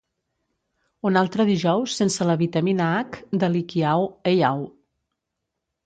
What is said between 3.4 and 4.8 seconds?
de l'Hikiau Heiau.